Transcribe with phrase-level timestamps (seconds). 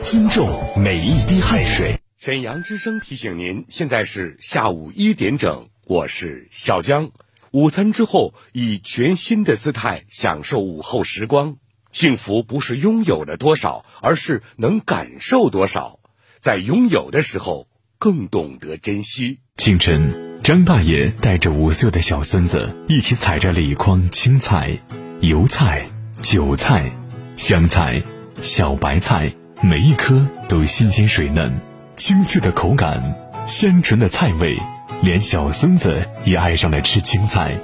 [0.00, 1.98] 尊重每一滴汗水。
[2.18, 7.10] 沈阳之声提醒您，现在是下午一点整，我是小江。
[7.50, 11.56] 午餐之后，以全新的姿态享受午后时光。
[11.90, 15.98] 幸福不是拥有了多少，而是能感受多少。
[16.40, 17.68] 在拥有的时候，
[17.98, 19.40] 更懂得珍惜。
[19.56, 24.78] 清晨，张大爷带着五岁的小孙子一起采着了一筐青菜、
[25.20, 25.90] 油菜、
[26.22, 26.90] 韭菜、
[27.36, 28.02] 香菜、
[28.40, 29.30] 小白菜，
[29.64, 31.60] 每一颗都新鲜水嫩，
[31.96, 33.14] 清脆的口感，
[33.46, 34.58] 鲜纯的菜味，
[35.02, 37.56] 连小孙子也爱上了吃青菜。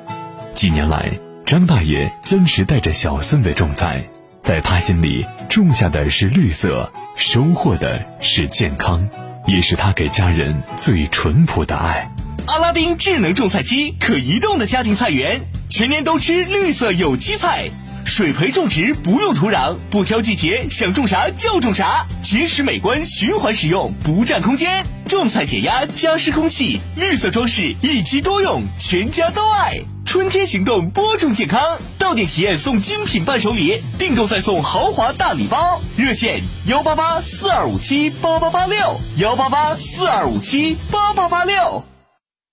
[0.55, 1.11] 几年来，
[1.45, 4.05] 张大爷坚持带着小孙子种菜。
[4.45, 9.09] 在他心里，种下的是绿色，收获的是健康，
[9.49, 12.09] 也是他给家人最淳朴的爱。
[12.47, 17.71] 阿拉丁智能种菜机，可移动的家庭菜园，全年都吃绿色有机菜。
[18.09, 24.85] 水培种植不用土壤，不挑季节，想种啥就种啥，结实美观，循环使用，不占空间。
[25.07, 29.79] 种菜减压，加湿空气，绿色装饰，一机多用，全家都爱。
[30.07, 31.61] 春天行动，播种健康，
[31.99, 35.81] 到店体验送精品伴手礼，订购再送豪华大礼包。
[35.97, 38.79] 热线：幺八八四二五七八八八六，
[39.19, 41.88] 幺八八四二五七八八八六。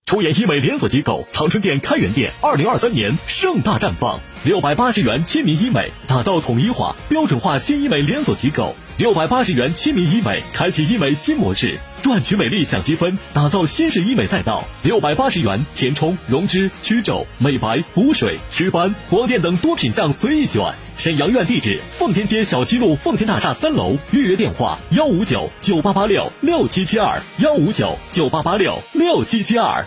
[0.05, 4.19] 出演医美连锁机构长春店开元店，二零二三年盛大绽放。
[4.43, 8.75] 六百八十元亲民医美，打造统一化、标准化新医美连锁机构。
[8.99, 14.63] 六百八十元亲民医美，开启医美新模式，赚取美丽享积分，打造新式医美赛道。
[14.83, 20.75] 六百八十元填充、溶脂、祛皱、美白、补水、祛斑、光电等多品项随意选。
[20.99, 23.97] 沈阳院地址：奉天街小西路奉天大厦三楼。
[24.11, 29.83] 预约电话：幺五九九八八六六七七二幺五九九八八六六七七二。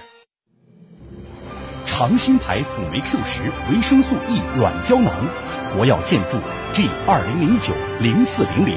[1.86, 5.12] 长兴牌辅酶 Q 十维生素 E 软胶囊，
[5.72, 6.38] 国药建筑
[6.74, 8.76] G 二零零九零四零零，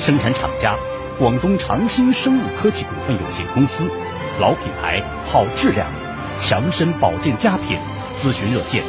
[0.00, 0.74] 生产厂家
[1.20, 3.90] 广东长兴生物科技股份有限公司，
[4.40, 5.86] 老品牌，好质量，
[6.38, 7.78] 强身保健佳品。
[8.18, 8.82] 咨询热线：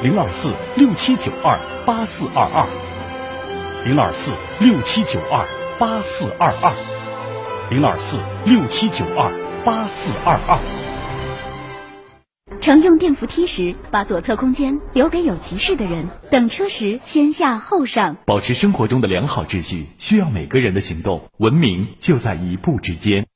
[0.00, 2.66] 零二四六七九二八四二二，
[3.84, 4.30] 零二四
[4.60, 5.44] 六七九二
[5.80, 6.72] 八四二二，
[7.68, 9.32] 零二四六七九二
[9.64, 10.79] 八四二二。
[12.60, 18.18] 乘用电扶梯时，把左侧空间留给有急事的人；等车时，先下后上。
[18.26, 21.30] 保持生活中的良好秩序，需要每个人的行动。
[21.38, 23.26] 文明就在一步之间。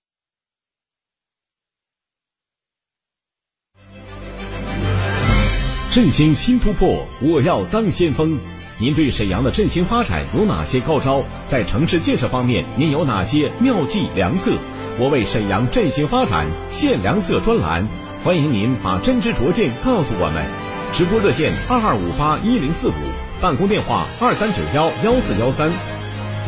[5.91, 8.39] 振兴新突破，我要当先锋。
[8.79, 11.25] 您对沈阳的振兴发展有哪些高招？
[11.47, 14.53] 在城市建设方面，您有哪些妙计良策？
[15.01, 17.89] 我为沈阳振兴发展献良策专栏。
[18.25, 20.47] 欢迎您把真知灼见告诉我们，
[20.95, 22.95] 直播热线二二五八一零四五，
[23.39, 25.71] 办公电话二三九幺幺四幺三。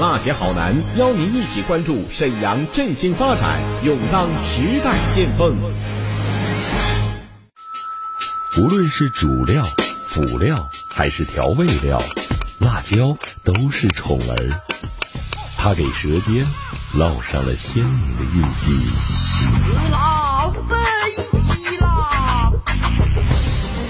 [0.00, 5.54] 辣姐好男邀您一起关注沈阳振兴发展，勇当时代先锋。
[8.59, 9.62] 无论是主料、
[10.09, 12.00] 辅料还是调味料，
[12.59, 14.62] 辣椒都是宠儿，
[15.59, 16.47] 它给舌尖
[16.94, 20.16] 烙上了鲜明的印记。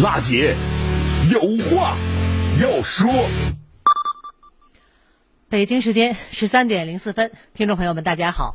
[0.00, 0.54] 辣姐
[1.28, 1.98] 有话
[2.62, 3.10] 要说。
[5.48, 8.54] 北京时间十三点零四分，听众朋友们，大家好。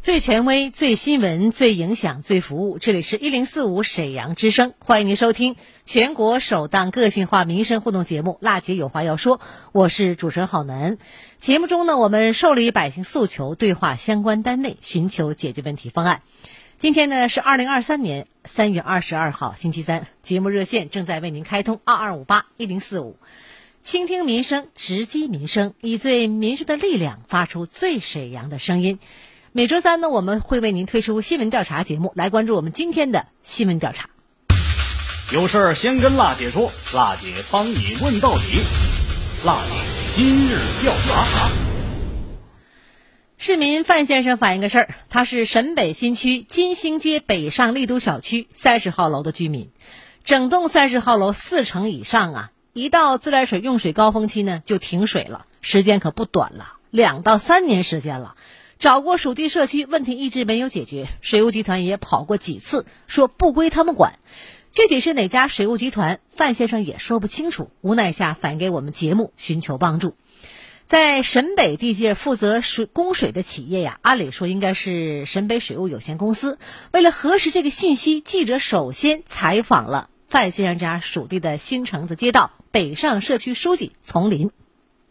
[0.00, 5.54] 最权威、最新闻、最影响、最服务，这里是一零四五沈阳之声，欢迎您收听
[5.84, 9.38] 全国首档个性化民生互动节目《辣姐有话要说》，
[9.70, 10.98] 我是主持人郝楠。
[11.38, 16.22] 节目中呢，我们受理百姓诉求，对话相关单位，寻求解决问题方案。
[16.82, 23.18] 今天呢是二零二三年三月二十二号，星期三，节目热线正在为您开通二二五八一零四五，
[23.80, 28.98] 倾听民生，直击民生，以最民生的力量发出最沈阳的声音。
[29.52, 34.10] 每周三呢，我们会为您推出新闻调查节目，来关注我们今天的新闻调查。
[35.32, 38.58] 有事儿先跟辣姐说，辣姐帮你问到底。
[39.46, 41.61] 辣姐今日调查。
[43.44, 49.72] 市民范先生反映个事儿，他是沈北新区金星街北上丽都小区三十号楼的居民，
[50.22, 58.36] 整栋三十号楼四层以上啊一到自来水用水高峰期呢，就停水了，时间可不短了，两到三年时间了。
[58.78, 61.08] 找过属地社区，问题一直没有解决。
[61.20, 64.20] 水务集团也跑过几次，说不归他们管。
[64.70, 67.72] 具体是哪家水务集团，范先生也说不清楚。
[67.80, 70.14] 无奈下反映给我们节目，寻求帮助。
[70.84, 76.58] 在沈北地界负责水供水的企业呀，按理说应该是沈北水务有限公司。
[76.92, 84.50] 为了核实这个信息，记者首先采访了范先生家属地的新城子街道北上社区书记丛林。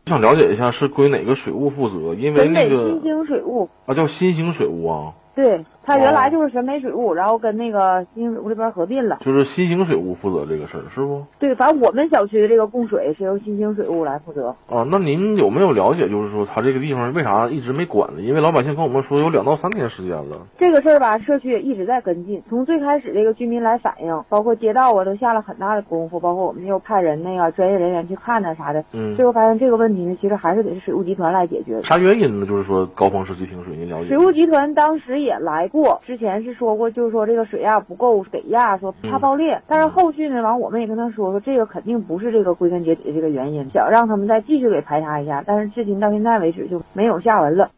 [0.06, 2.14] 想了解一下是归哪个水务负责？
[2.16, 5.14] 因为那个新兴水务啊，叫新兴水务啊。
[5.36, 9.18] 对，它原来就是审美水务，然后跟那个新兴水务这边合并了。
[9.22, 11.26] 就是新兴水务负责这个事儿，是不？
[11.40, 14.56] 对，反正我们小区的这个供水是由新兴水务来负责。
[14.70, 18.22] 啊，那您有没有了解，就是说他这个地方为啥一直没管呢？
[18.22, 20.48] 因为老百姓跟我们说有两到三年时间了。
[20.58, 22.42] 这个事儿吧，社区也一直在跟进。
[22.48, 28.84] 从最开始这个居民来反映，包括街道啊，都下了很大的功夫，包括我们又派人那个专业人员去看呢啥的。
[28.94, 29.16] 嗯。
[29.16, 31.82] 最后发现这个问题呢，其实还是得是水务集团来解决。
[31.84, 32.46] 啥原因呢？
[32.46, 34.10] 就是说高峰时期停水，您了解？
[34.10, 36.02] 水务集团当时也来过。
[36.06, 39.62] 之前是说过，就是说这个水压不够给压，说怕爆裂。
[39.68, 45.44] 但是后续呢，完我们也跟他说说，这个肯定不是这个归根结底的这个原因，想让他们再继续给排查一下。
[45.48, 47.72] 但是至今到现在为止就没有下文了。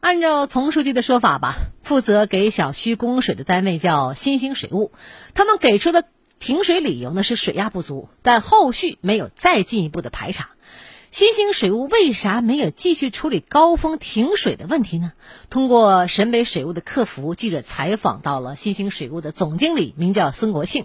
[0.00, 4.92] 按照丛书记的说法吧，负责给小区供水的单位叫新兴水务，
[5.34, 6.04] 他们给出的
[6.38, 10.50] 停水理由呢是水压不足，但后续没有再进一步的排查。
[11.10, 15.12] 新兴水务为啥没有继续处理高峰停水的问题呢？
[15.48, 20.84] 通过沈北水务的客服，记者采访到了新兴水务的总经理，名叫孙国庆。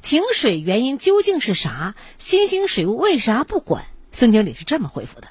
[0.00, 1.96] 停水原因究竟是啥？
[2.18, 3.84] 新兴水务为啥不管？
[4.12, 5.26] 孙经理是这么回复的：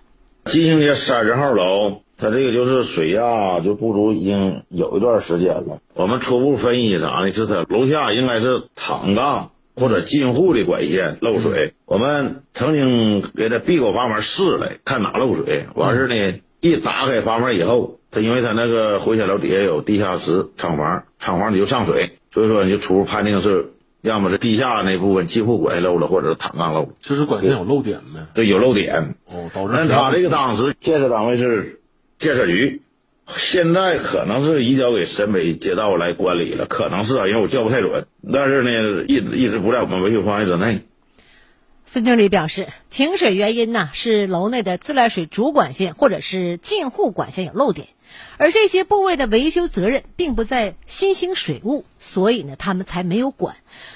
[0.51, 5.79] 新兴街三十号楼，它这个就是水压就不足，已经有一段时间了。
[5.93, 7.33] 我们初步分析啥呢？
[7.33, 9.51] 是它楼下应该是躺杠。
[9.75, 15.65] 或者进户的管线漏水，我们曾经给他闭过阀门试了，看哪漏水。
[15.75, 23.71] 完事呢，一打开阀门以后，他因为他那个回迁楼底下有地下室厂房，厂房里就上水，所以说你就初步判定是
[24.01, 26.89] 要么是地下那部分进户管线漏了，或者是躺杠漏。
[27.01, 28.27] 就是管线有漏点呗？
[28.35, 29.15] 对，有漏点。
[29.25, 29.73] 哦，导致。
[29.73, 31.79] 那他这个当时建设单位是
[32.19, 32.81] 建设局。
[33.27, 38.05] 现在可能是移交给沈北街道来管理了，可能是啊，因为我叫不太准。
[38.31, 40.81] 但是呢，一直一直不在我们维修范围之内。
[41.85, 47.87] 孙经理表示，停水原因呢是楼内的自来水主管线或者是进户管线有漏点，
[48.37, 53.55] 而这些部位的维修责任并不在新兴水务，所以呢他们才没有管。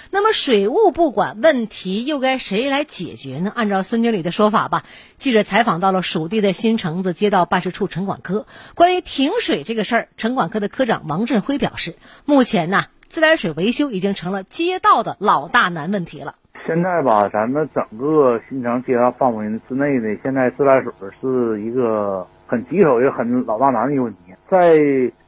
[0.09, 3.51] 那么水务不管问题，又该谁来解决呢？
[3.53, 4.83] 按照孙经理的说法吧，
[5.17, 8.45] 记者采访到了属地的新城子街道办事处城管科。
[8.75, 16.35] 关于停水这个事儿，城管科的科长王振辉表示，目前呢，自来水维修已经成了街道的老大难问题了。
[16.65, 20.91] 现在吧，咱们整个新城街道范围之内的，现在自来水
[21.21, 24.19] 是一个很棘手也很老大难的一个问题。
[24.49, 24.79] 在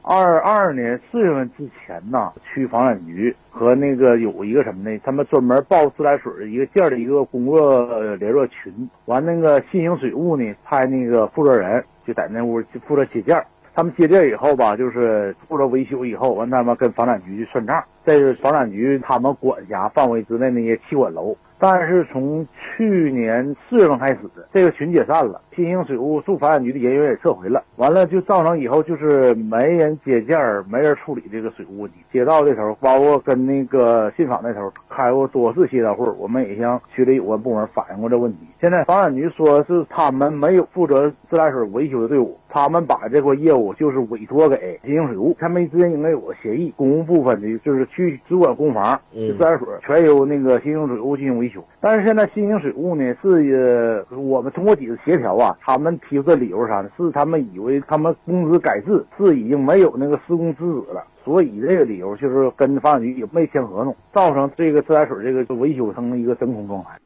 [0.02, 4.98] 二二年四月份之前呢，区房产局和那个有一个什么呢？
[5.04, 8.72] 他们专门报自来水一个件的一个工作联络群。
[9.04, 13.40] 完，那个新兴水务呢，派那个负责人就在那屋负责接件。
[13.72, 17.84] 他们接件以后吧，就是负责维修以后，完他们跟房产局去算账。
[18.18, 21.36] 在房产局他们管辖范围之内那些气管楼。
[21.62, 24.20] 但是从去年四月份开始，
[24.50, 27.62] 这个群解散了，新兴水务驻房产局的人员也撤回了。
[27.76, 31.98] 完了就造成以后就是没人接件儿，没人处理这个水务问题。
[32.10, 38.38] 街道这头，包括跟那个信访那头开过多次协调会，我们也向区里有关部门反映过这问题。
[38.58, 51.62] 现在房产局说是他们没有负责自来水维修的队伍，他们把这块业务就是委托给新兴水务，他们之间应该有个协议，公共部分的就是去主管公房，自来水全由那个新兴水务进行维修。
[51.80, 56.90] 但是现在新兴水务呢是呃，我们通过几次协调啊，他们提出的理由啥呢？
[56.96, 66.98] 是他们以为他们工资改制是已经没有那个施工资质了，所以这个理由就是跟房产局也没签合同，造成这个自来水这个维修成了一个真空状态。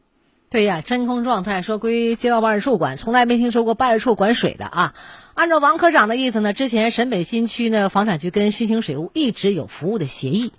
[0.50, 4.94] 对呀，真空状态，说归街道办事处管，从来没听说过办事处管水的啊。
[5.34, 10.52] 按照王科长的意思呢，之前沈北新区呢房产局跟新兴水务一直有服务的协议。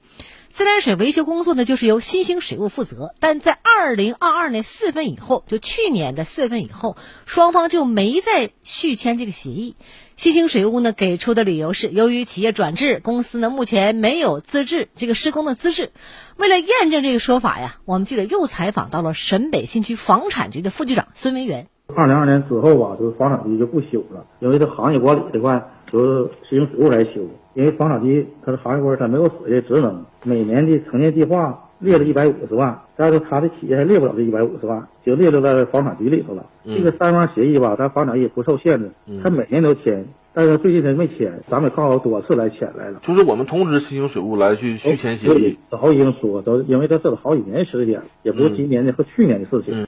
[0.56, 6.96] 自来水维修工作呢，就是由新兴水务负责，但在二零二二年四月份以后，就去年的四月份以后，
[7.26, 9.76] 双方就没再续签这个协议。
[10.16, 15.92] 新兴水务呢给出的理由是，由于企业转制，公司呢目前没有资质，这个施工的资质。
[16.38, 21.68] 为了验证这个说法呀，我们记者又采访到了沈北新区房产局的副局长孙文元。
[21.94, 27.28] 二零二年之后吧，就是房产局就不修了，因为这行业管理这块由新兴水务来修。
[27.56, 30.06] 因为房产局它是行业官，它没有实际职能。
[30.24, 36.46] 每年的城建计划列了一百五十万，但是他的企业还列不了这一百五十万，就列到了房产局里头了。
[36.66, 38.92] 嗯这个三方协议吧，咱房产也不受限制，
[39.24, 43.00] 他每年都签，但是最近他没签，咱们告多次来签来了。
[43.04, 45.58] 就是我们通知新兴水务来去续签协议。
[45.70, 49.88] 早已经说，都因为这是好几年时间，也不是今年的和去年的事情。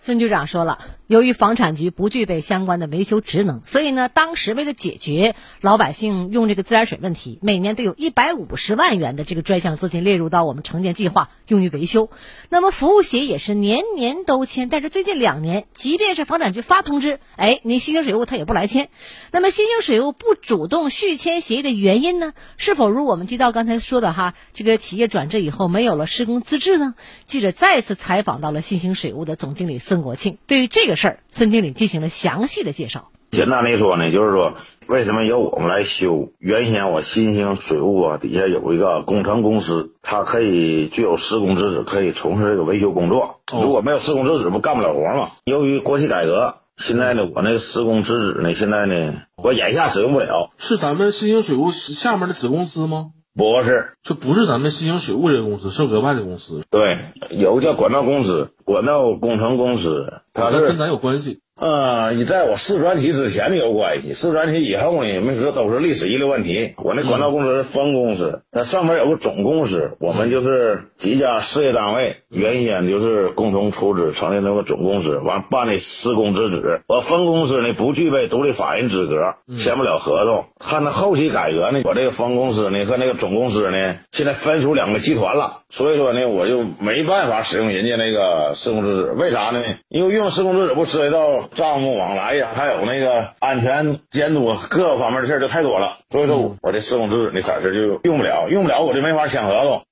[0.00, 0.78] 孙局长说了，
[1.08, 12.10] 由于房产局不具备相关的维修职能，所以呢，当时为了解决老百姓用这个自来水问题，每年都有一百五十万元的这个专项资金列入到我们城建计划，用于维修。
[12.48, 18.90] 那么服务协议也是年年都签，但是最近两年，即便是房产局发通知，哎，你新兴水务他也不来签。
[19.32, 22.34] 那么新兴水务不主动续签协议的原因呢？
[22.56, 26.94] 是否如我们接到刚才说的哈，这个企业转制以后没有了施工资质呢？
[27.26, 33.08] 记者再次采访到了新兴水务的总经理孙国庆，对于这个事儿，孙经理进行了详细的介绍。
[33.30, 34.52] 简单来说呢，就是说
[34.86, 36.28] 为什么由我们来修？
[36.38, 43.40] 原先我新兴水务啊底下有一个工程公司，它可以具有施工资质，可以从事这个维修工作。
[43.50, 45.30] 如果没有施工资质，不干不了活嘛？
[45.46, 50.50] 由于国企改革，现在呢，我那个施工资质呢，现在呢，我眼下使用不了。
[50.58, 53.06] 是咱们新兴水务下面的子公司吗？
[53.38, 56.64] 不是，这不是咱们新型水务这个公司，是额外的公司。
[56.70, 56.98] 对，
[57.30, 61.38] 有个叫管道公司，管道工程公司，它是跟咱有关系。
[61.58, 66.74] 呃，你在我四专题之前有关系，四专题以后呢，没说都是历史遗留问题。
[66.76, 76.82] 我那管道公司是分公司，那上面有个总公司，我们就是几家事业单位，原先就是共同出资成立那个总公司，完办的施工资质。
[76.86, 80.44] 我分公司呢不具备独立法人资格，签不了合同。
[80.60, 89.12] 看那后期改革呢，我这个分公司呢和那个总公司呢，现在分属两个集团了，所以说呢，我就没办法使用人家那个施工资质。
[89.12, 89.60] 为啥呢？
[89.88, 99.82] 因为用施工资质不涉及到账目往来呀，还有那个安全监督各个方面的事儿就太多了，所以说我这施工资质那暂时就用不了，用不了我就没法签合同。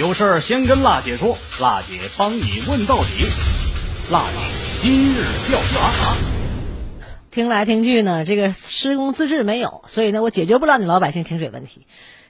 [0.00, 3.26] 有事儿先跟辣姐说，辣姐帮你问到底。
[4.10, 4.38] 辣姐
[4.82, 6.16] 今日调查。
[7.30, 11.86] 听来听去呢，这个施工资质没有，所以呢，我解决不了你老百姓停水问题。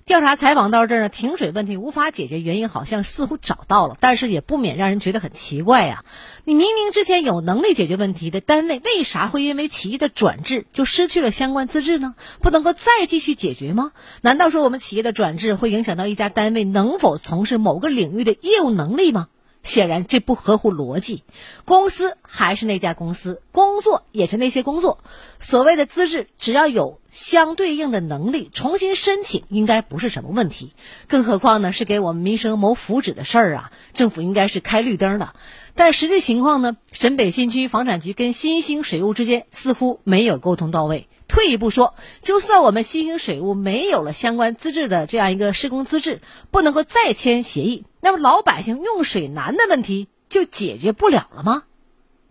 [0.07, 6.05] 调查采访到这儿呢，停水问题无法解决原因，好像似乎找到了，但是也不免让人觉得很奇怪呀。
[6.47, 12.15] 你明明之前有能力解决问题的单位，为啥会因为企业的转制就失去了相关资质呢？
[12.43, 13.93] 不能够再继续解决吗？
[14.21, 19.29] 难道说我们企业的转制会影响到一家单位能否从事某个领域的业务能力吗？
[19.65, 21.25] 显然这不合乎逻辑，
[21.65, 24.99] 公司还是那家公司，工作也是那些工作。
[25.41, 30.75] 所谓的资质，只要有相对应的能力，重新申请应该不是什么问题。
[31.09, 35.35] 更何况呢，是给我们民生谋福祉的事儿啊，政府应该是开绿灯的。
[35.75, 41.09] 但实际情况呢，沈北新区房产局跟新兴水务之间似乎没有沟通到位。
[41.35, 46.21] 退一步说，就算我们新兴水务没有了相关资质的这样一个施工资质，
[46.53, 51.65] 不能够再签协议，那么老百姓用水难的问题就解决不了了吗？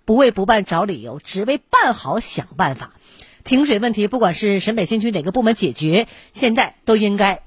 [0.06, 2.94] 不为不办找理由，只为办好想办法。
[3.44, 7.42] 停水问题，不管是沈北新区哪个部门解决，现在都应该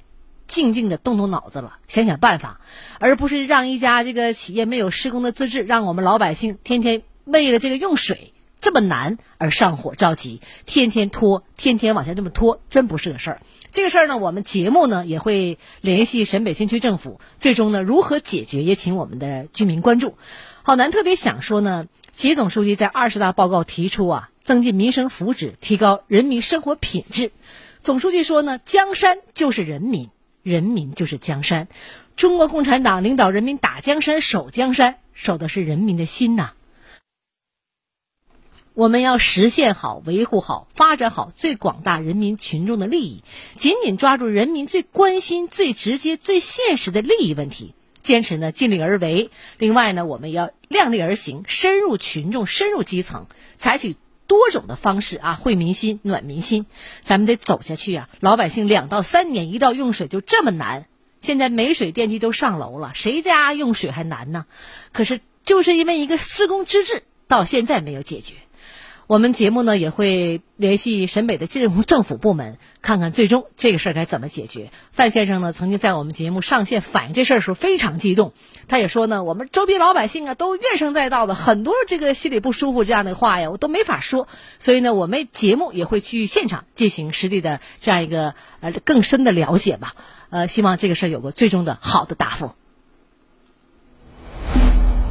[0.46, 2.60] 静静的动动脑子了，想想办法，
[3.00, 8.34] 而不是让一家这个企业没有施工的资质，让我们老百姓天天为了这个用水。
[8.66, 13.40] 这么难而上火着急，天天拖，天天往下这么拖，真不是个事儿。
[13.70, 20.18] 这个事儿呢，我们节目呢也会联系沈北新区政府，最终呢如何解决，也请我们的居民关注。
[20.64, 27.30] 郝楠特别想说呢，习总书记在二十大报告提出啊，增进民生福祉，提高人民生活品质。
[27.82, 30.10] 总书记说呢，江山就是人民，
[30.42, 31.68] 人民就是江山。
[32.16, 36.50] 中国共产党领导人民打江山、守江山，守的是人民的心呐。
[38.76, 49.30] 我们要实现好、维护好、发展好最广大人民群众的利益，紧紧抓住人民最关心、最直接、最现实的利益问题，坚持呢尽力而为。
[49.56, 56.66] 另外呢，我们要量力而行，深入群众、深入基层，采取多种的方式啊，惠民心、暖民心。
[57.00, 58.10] 咱们得走下去啊！
[58.20, 60.86] 老百姓两到三年一到用水就这么难，
[61.22, 64.44] 现在煤水电梯都上楼了，谁家用水还难呢？
[64.92, 68.34] 可是就是因为一个施工资质到现在没有解决。
[69.06, 74.72] 我们节目呢也会联系沈北的政政府部门，看看最终这个事儿该怎么解决。
[74.90, 78.32] 范先生呢曾经在我们节目上线反映这事儿时候非常激动，
[78.66, 84.26] 他也说呢，我们周边老百姓啊都怨声载道的，很多这个心里不舒服这样的话呀，我都没法说。
[84.58, 89.94] 所以呢，我们节目也会去现场进行实地的这样一个呃更深的了解吧。
[90.30, 92.50] 呃，希望这个事儿有个最终的好的答复。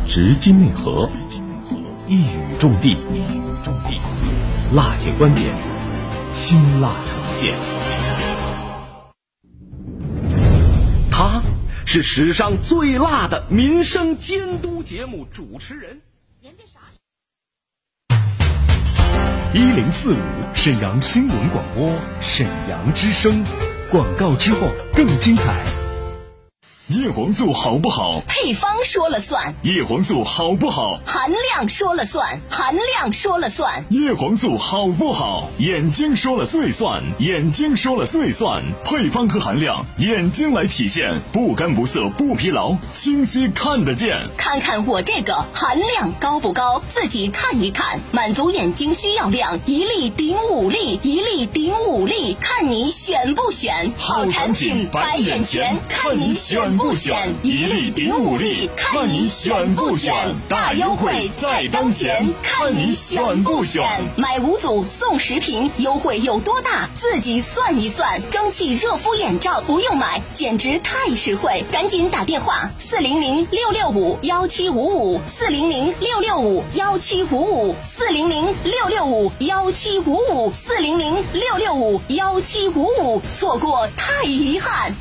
[0.05, 1.09] 直击内核，
[2.07, 3.44] 一语中的。
[3.65, 3.99] 种地，
[4.75, 5.51] 辣姐观点，
[6.31, 7.55] 辛辣呈现。
[11.09, 11.41] 他
[11.83, 15.99] 是史上最辣的民生监督节目主持人。
[19.51, 20.17] 一零四五
[20.53, 21.91] 沈阳新闻广播，
[22.21, 23.43] 沈阳之声。
[23.89, 25.63] 广告之后更精彩。
[26.87, 28.21] 叶黄素好不好？
[28.27, 29.55] 配方说了算。
[29.63, 30.99] 叶黄素好不好？
[31.03, 32.39] 含量说了算。
[32.47, 33.83] 含量说了算。
[33.89, 35.49] 叶黄素好不好？
[35.57, 37.01] 眼睛说了最算。
[37.17, 38.63] 眼睛说了最算。
[38.83, 44.19] 配方和含量，眼睛来体现，不干不涩不疲劳，清晰看得见。
[44.37, 46.83] 看看我这个含量高不高？
[46.87, 53.91] 自己看一看，满足眼睛需要量，一粒顶五粒，一粒顶五粒，看你选不选？
[53.97, 57.35] 好产品摆眼前，看你选不选？
[57.43, 60.35] 一粒顶五粒，看你选不选？
[60.49, 63.83] 大优惠在当前，看你选不选？
[64.17, 66.89] 买五组送十瓶，优惠有多大？
[66.95, 68.21] 自己算一算。
[68.31, 71.63] 蒸汽热敷眼罩不用买，简直太实惠！
[71.71, 84.95] 赶紧打电话四零零六六五幺七五五四零零六六五幺七五五四零零六六五幺七五五四零零六六五幺七五五，错过太遗憾。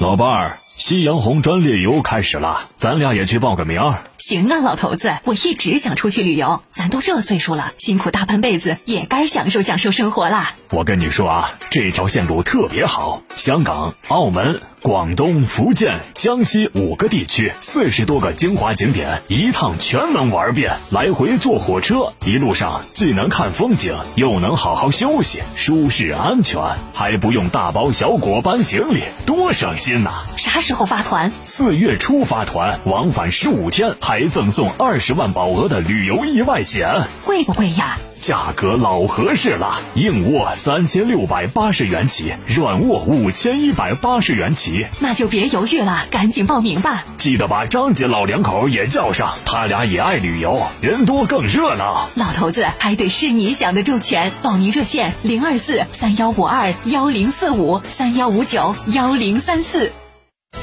[0.00, 3.98] 老伴儿，夕阳红专列游开始了，咱俩也去报个名儿。
[4.30, 6.62] 行啊，老头子，我一直想出去旅游。
[6.70, 10.54] 咱都这岁数了，辛苦大半辈子，也该享受享受生活啦。
[10.68, 20.76] 我跟你说啊，这条线路特别好，香港、澳门、广东、福建、江西五个地区，四十多个精华景点，一趟全能玩遍。
[20.90, 26.62] 来回坐火车，一路上既能看风景，又能好好休息，舒适安全，
[26.94, 30.22] 还不用大包小裹搬行李，多省心呐！
[30.36, 31.32] 啥时候发团？
[31.42, 37.96] 四月初发团，往返十五天，还赠送二十万保额的旅游意外险，贵不贵呀？
[38.20, 44.84] 价格老合适了，硬卧三千六百八十元起，软卧五千一百八十元起。
[44.98, 47.04] 那就别犹豫了，赶紧报名吧！
[47.16, 52.10] 记得把张姐老两口也叫上，他俩也爱旅游，人多更热闹。
[52.14, 59.90] 老头子还得是你想的周全，报名热线零二四三幺五二幺零四五三幺五九幺零三四。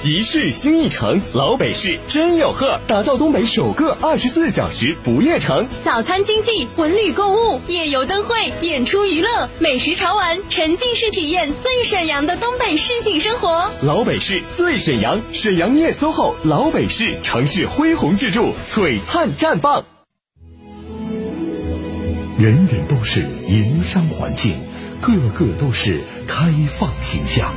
[0.07, 5.67] 一世新一城，老北市真有贺，打造东北首个二十四小时不夜城。
[5.83, 13.69] 早餐经济、文旅购物、夜游灯会、演出娱乐、美食潮玩，沉浸式体验最沈阳的东北市井生活。
[13.81, 19.83] 老北市最沈阳，沈阳夜 SOHO，老北市城市恢宏巨著，璀璨绽放。
[22.39, 24.53] 人人都是营商环境，
[25.01, 27.51] 个个都是开放形象。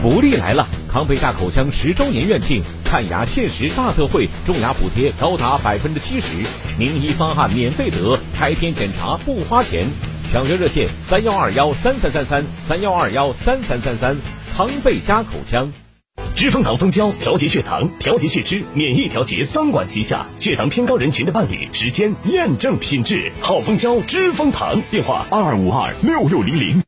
[0.00, 0.68] 福利来了！
[0.88, 6.28] 康贝佳口腔十周年院庆，看牙限时大特惠，种牙补贴高达百分之七十，
[6.78, 9.88] 名医方案免费得，开篇检查不花钱。
[10.30, 14.16] 抢约热线：三幺二幺三三三三三幺二幺三三三三。
[14.56, 15.72] 康贝佳口腔，
[16.36, 23.32] 知蜂糖蜂胶调节血糖、调节血脂、免疫调节三管齐下，血糖偏高人群的伴侣，时间验证品质。
[23.40, 26.87] 好蜂胶，知蜂糖，电话二五二六六零零。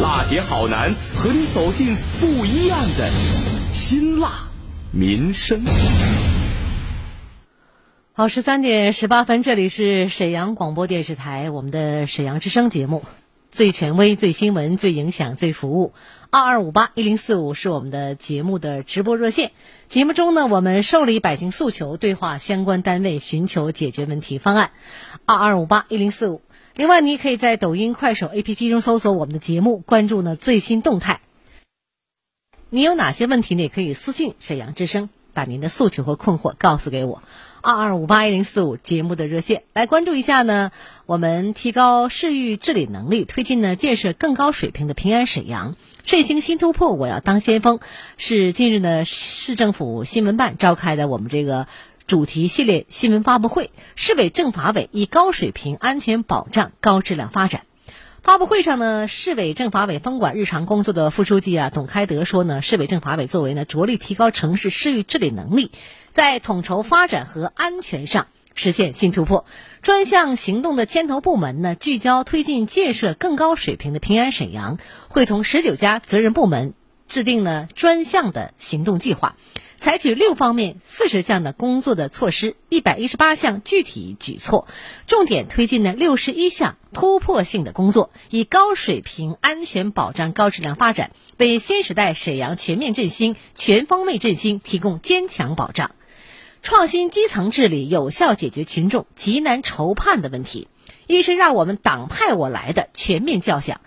[0.00, 3.08] 辣姐好男和你走进不一样的
[3.74, 4.30] 辛辣
[4.90, 5.62] 民生。
[8.12, 13.04] 好，十三点十八分，这里是沈阳广播电视台我们的沈阳之声节目，
[13.50, 15.92] 最权威、最新闻、最影响、最服务。
[16.30, 19.52] 二二五八一零四五是我们的节目的直播热线。
[19.86, 24.70] 节目中呢，我们受理百姓诉求，对话相关单位，寻求解决问题方案。
[25.26, 26.40] 二二五八一零四五。
[26.74, 31.20] 另外，你可以在抖音、快手 APP 中搜索我们的节目，关注呢最新动态。
[32.70, 33.62] 你有哪些问题呢？
[33.62, 37.22] 也可以私信沈阳之声，把您的诉求和困惑告诉给我。
[37.60, 40.72] 二二五八一零四五节目的热线，来关注一下呢。
[41.04, 46.94] 我们提高市域治理能力，推进呢建设更高水平的平安沈阳，振兴新突破。
[46.94, 47.80] 我要当先锋，
[48.16, 51.66] 是近日呢市政府新闻办召开的我们这个。
[52.06, 57.62] 主题系列新闻发布会，市委政法委以高水平安全保障、高质量发展。
[58.22, 65.70] 发布会上呢，市委政法委分管日常工作的副书记啊董开德说呢，市委政法委作为呢着力提高城市市域治理能力，
[66.10, 69.44] 在统筹发展和安全上实现新突破。
[69.80, 76.74] 专项行动的牵头部门呢，聚焦推进建设更高水平的平安沈阳，会同十九家责任部门。
[77.08, 79.36] 制定了专项的行动计划。
[79.82, 84.68] 采取六方面四十项的工作的措施，一百一十八项具体举措，
[85.08, 95.90] 重点推进了六十一项突破性的工作，以高水平安全保障高质量发展，为新时代沈阳全面振兴、全方位振兴提供坚强保障。
[96.62, 100.68] 创新基层治理，有效解决群众急难愁盼的问题。
[101.08, 103.80] 一是让我们党派我来的全面叫响。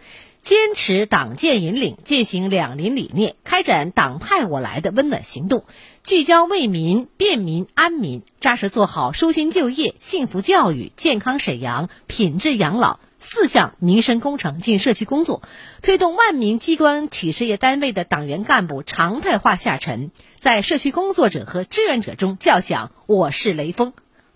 [0.45, 5.63] 坚持党建引领，践行两邻理念，开展党派我来的温暖行动，
[6.03, 15.41] 聚焦为民、便民、安民，扎实做好舒心就业、幸福教育、健康沈阳、品质养老四项民生工程进社区工作，
[15.81, 23.93] 推动万名机关企事业单位的党员干部常态化下沉，在社区工作者和志愿者中叫响“我是雷锋”。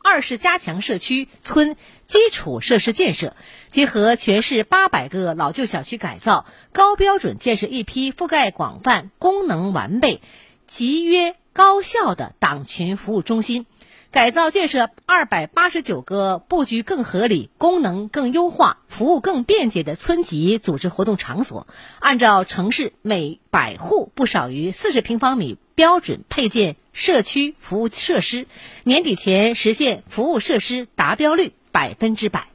[0.09, 1.75] 二是加强社区村
[2.07, 3.35] 基础设施建设，
[3.67, 10.21] 结合全市八百个老旧小区改造，高标准建设一批覆盖广泛、功能完备、
[10.65, 13.67] 集约高效的党群服务中心，
[14.09, 21.67] 改造建设二百八十九个布局更合理、功能更优化、服务更便捷的村级组织活动场所，
[21.99, 26.77] 按照城市每百户不少于四十平方米标准配建。
[26.93, 28.47] 社区服务设施
[28.83, 32.47] 年底前实现服务设施达标率百分之百。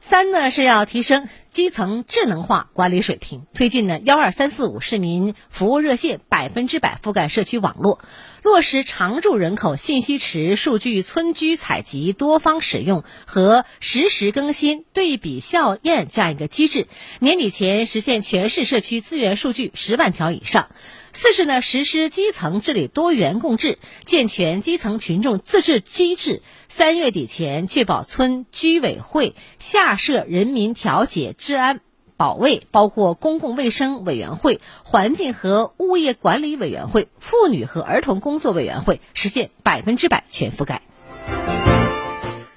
[0.00, 8.00] 三呢是要提升基层智能化管理水平，推进呢幺二三四五市民服务热线百分之百覆盖社区网络。
[8.42, 16.86] 落实常住人口信息池数据村居采集多方使用和实时更新对比校验这样一个机制，
[17.18, 20.70] 年底前实现全市社区资源数据十万条以上。
[21.12, 26.42] 四是呢，实施基层治理多元共治，健全基层群众自治机制。
[26.68, 31.80] 三月底前确保村居委会下设人民调解治安。
[32.16, 40.82] 保卫包括公共卫生委员会、环境和物业管理委员会、妇女和儿童工作委员会，实现百分之百全覆盖。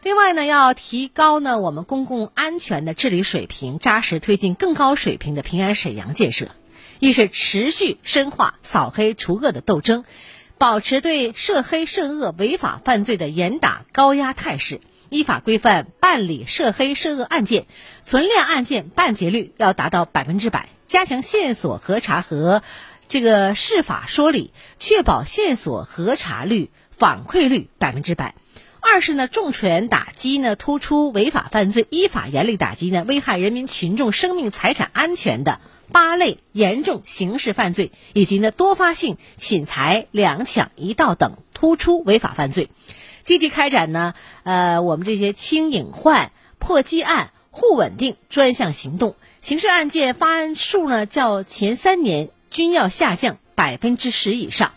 [0.03, 6.49] 另外呢，要提高呢我们公共安全的治理水平，扎实推进更高水平的平安沈阳建设。
[7.03, 10.05] 一是持续深化扫黑除恶的斗争，
[10.57, 14.79] 保持对涉黑涉恶违法犯罪的严打高压态势。
[15.09, 17.65] 依法规范办理涉黑涉恶案件，
[18.03, 22.63] 存量案件办结率要达到百分之百，加强线索核查和
[23.09, 28.35] 这个释法说理，确保线索核查率、反馈率百分之百。
[28.79, 35.59] 二是呢，重拳打击呢突出违法犯罪，依法严厉打击呢危害人民群众生命财产安全的
[35.93, 42.69] 八类严重刑事犯罪，以及呢多发性侵财、两抢一盗等突出违法犯罪。
[43.21, 54.73] 积极开展呢，呃，我们这些轻隐患、破积案、护稳定专项行动，刑事案件发案数呢，较前三年均要下降百分之十以上。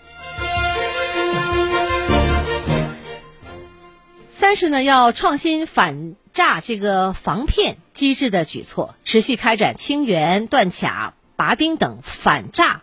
[4.29, 12.83] 三是呢，要创新反诈这个防骗机制的举措，持续开展清源、断卡、拔钉等反诈，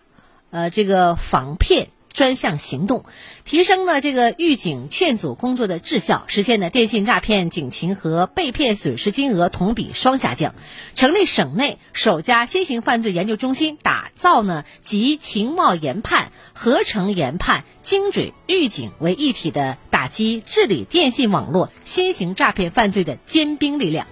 [0.50, 1.88] 呃，这个防骗。
[2.14, 3.04] 专项行动，
[3.44, 10.54] 提升了这个预警劝阻工作的质效，实现了电信诈骗警情和被骗损失金额同比双下降。
[10.94, 24.06] 成立省内首家新型犯罪研究中心，打造呢集情报研判、合成研判、精准预警为一体的打击治理电信网络新型诈骗犯罪的尖兵力量。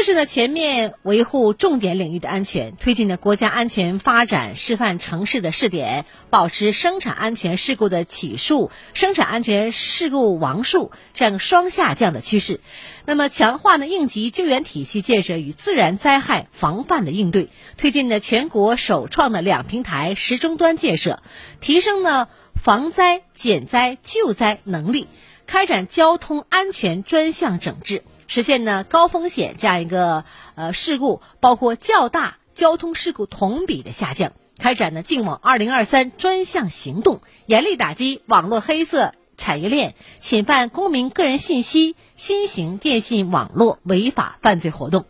[0.00, 12.60] 四是呢，全面维护重点领域的安全，推进呢国家安全发展示范城市的试点，保持生产安全事故的起数、生产安全事故亡数这样双下降的趋势。
[13.04, 21.22] 那么，强化呢应急救援体系建设与自然灾害防范的应对，推进呢全国首创的两平台十终端建设，
[21.60, 25.08] 提升呢防灾减灾救灾能力，
[25.46, 28.02] 开展交通安全专项整治。
[28.30, 45.06] 实现呢高风险这样一个呃事故，包括较大交通事故同比的下降，开展呢净网二零二三专项行动，严厉打击网络黑色产业链、侵犯公民个人信息、新型电信网络违法犯罪活动。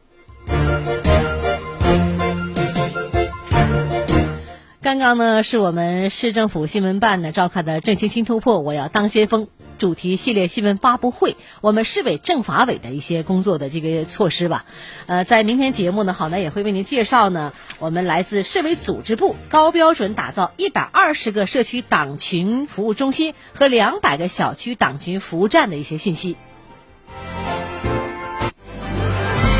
[4.80, 9.46] 刚刚呢是我们市政府新闻办呢召开的振兴新突破，我要当先锋。
[9.80, 14.66] 主题系列新闻发布会，我们市委政法委的一些工作的这个措施吧。
[15.06, 26.36] 呃，在明天节目呢，好男也会为您介绍呢，我们来自市委组织部高标准打造一百二十个社区党群服务中心和两百个小区党群服务站的一些信息。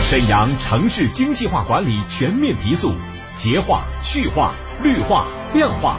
[0.04, 2.92] 沈阳城市精细化管理全面提速，
[3.36, 5.98] 洁化、序化、绿化、量化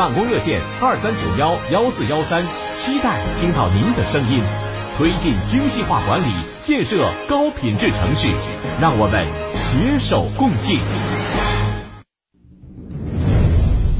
[0.00, 2.42] 办公热线二三九幺幺四幺三，
[2.74, 4.42] 期待听到您的声音。
[4.96, 6.32] 推进精细化管理，
[6.62, 8.28] 建设高品质城市，
[8.80, 10.78] 让我们携手共进。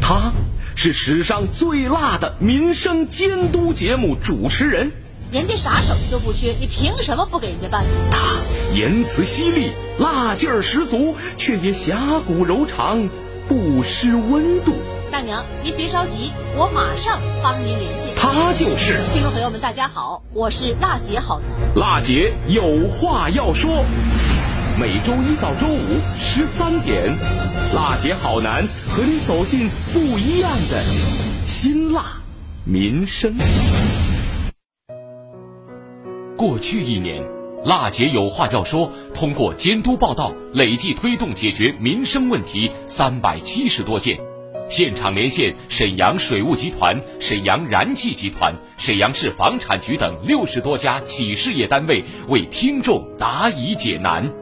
[0.01, 0.33] 他
[0.75, 4.93] 是史上最辣的民生监督节目主持人，
[5.31, 7.85] 人家啥手艺都不缺，你凭什么不给人家办？
[8.11, 8.27] 他
[8.75, 13.11] 言辞犀利，辣劲儿十足，却也侠骨柔肠，
[13.47, 14.73] 不失温度。
[15.11, 18.15] 大娘，您别着急，我马上帮您联系。
[18.15, 21.75] 他就是听众朋友们，大家好，我是辣姐好男。
[21.75, 23.85] 辣姐有话要说，
[24.79, 27.17] 每周一到周五十三点，
[27.75, 30.81] 辣姐好男和你走进不一样的
[31.45, 32.05] 辛辣
[32.65, 33.35] 民生。
[36.37, 37.25] 过去一年，
[37.65, 44.21] 辣姐有话要说，通过监督报道，累计推动解决民生问题三百七十多件。
[44.71, 54.33] 现场连线沈阳水务集团、沈阳燃气集团、沈阳市房产局等六十多家企事业单位，为听众答疑解难。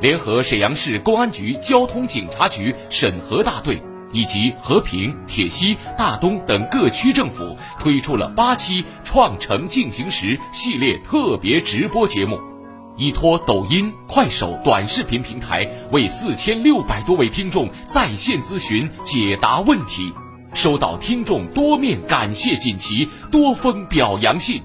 [0.00, 3.80] 联合沈阳市公安局交通警察局审核大队
[4.12, 12.57] 以及和平、铁西、大东等各区政府，推出了八期“创城进行时”系列特别直播节目。
[12.98, 20.12] 依托抖音、快手短视频平台，为四千六百多位听众在线咨询解答问题，
[20.52, 24.60] 收到听众多面感谢锦旗、多封表扬信。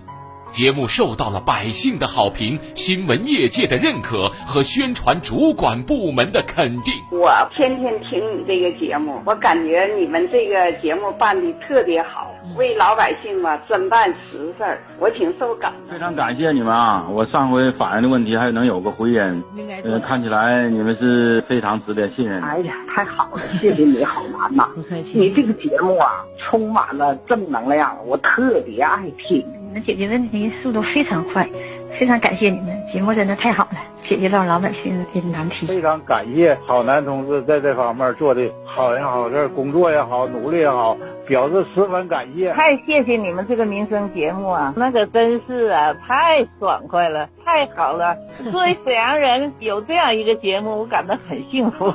[0.54, 6.94] 节目受到了百姓的好评、新闻业界的认可和宣传主管部门的肯定。
[7.12, 15.92] 我天天听你这个节目，我感觉你们这个节目办的特别好，为老百姓嘛真办实事儿，我挺受感动。
[15.92, 17.08] 非常感谢你们啊！
[17.12, 19.44] 我上回反映的问题还能有个回音，
[19.84, 22.40] 呃，看起来你们是非常值得信任。
[22.44, 24.70] 哎呀，太好了，谢谢你好难呐！
[24.76, 25.20] 不客气。
[25.20, 29.44] 你这个节目啊，充满了正能量，我特别爱听。
[29.74, 31.50] 你们解决问题速度非常快，
[32.00, 35.66] 非常感谢你们，节目真的太好了，解决了老百姓的难题。
[35.66, 40.96] 非常感谢好男同志在这方面做的好人好事，工作也好，努力也好，
[41.28, 42.54] 表示十分感谢。
[42.54, 48.16] 太谢谢你们这个民生节目啊，那可真是啊，太爽快了，太好了。
[48.52, 51.92] 作为沈阳人，有这样一个节目，我感到很幸福。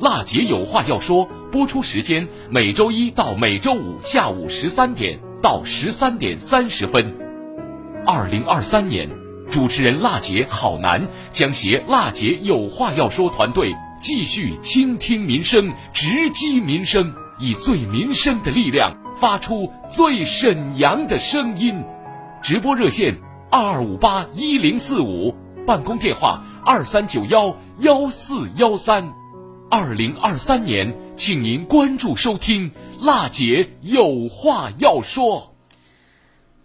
[0.00, 7.16] 辣姐有话要说，播出时间每周一到每周五下午十三点到十三点三十分。
[8.06, 9.08] 二零二三年，
[9.48, 21.82] 主持人辣姐好男将携辣姐有话要说团队，继续倾听民生，直击民生，以最民生的力量，发出最沈阳的声音。
[22.42, 23.18] 直播热线
[23.50, 25.34] 二二五八一零四五，
[25.66, 29.19] 办公电话二三九幺幺四幺三。
[29.72, 35.54] 二零二三年，请您关注收听辣姐有话要说。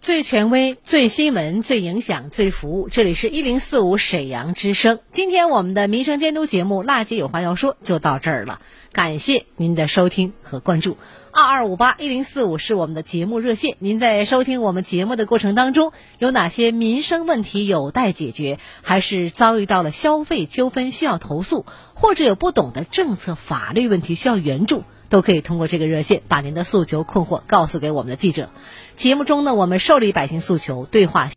[0.00, 4.98] 最权威、最新闻、最影响、最服务，这里是一零四五沈阳之声。
[5.08, 8.60] 今天我们的民生监督节目《辣姐有话要说》就到这儿了，
[8.92, 10.96] 感谢您的收听和关注。
[11.36, 24.84] 二二五八一零四五是我们的节目热线，您在收听我们节目的过程当中，有哪些民生问题有待解决，还是遭遇到了消费纠纷需要投诉，或者有不懂的政策法律问题需要援助？
[25.08, 28.48] 都可以通过这个热线把您的诉求困惑告诉给我们的记者。
[28.96, 31.24] 节目中呢，我们受理百姓诉求，对话。